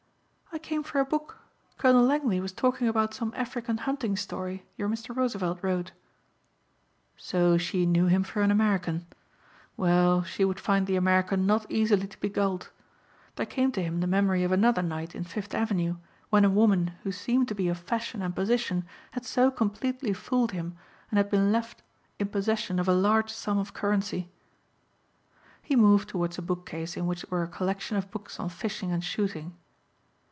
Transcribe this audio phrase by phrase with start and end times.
[0.53, 1.37] "I came for a book.
[1.77, 5.15] Colonel Langley was talking about some African hunting story your Mr.
[5.15, 5.93] Roosevelt wrote."
[7.15, 9.07] So she knew him for an American.
[9.77, 12.69] Well, she would find the American not easily to be gulled.
[13.37, 15.95] There came to him the memory of another night in Fifth Avenue
[16.29, 20.51] when a woman who seemed to be of fashion and position had so completely fooled
[20.51, 20.77] him
[21.09, 21.81] and had been left
[22.19, 24.29] in possession of a large sum of currency.
[25.61, 29.01] He moved toward a bookcase in which were a collection of books on fishing and
[29.03, 29.55] shooting.